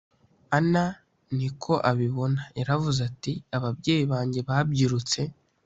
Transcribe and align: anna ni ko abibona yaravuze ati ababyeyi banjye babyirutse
anna 0.57 0.85
ni 1.37 1.49
ko 1.61 1.73
abibona 1.91 2.41
yaravuze 2.59 2.99
ati 3.09 3.33
ababyeyi 3.57 4.05
banjye 4.11 4.39
babyirutse 4.47 5.19